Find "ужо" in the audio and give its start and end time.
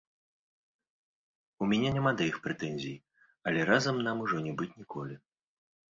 4.29-4.37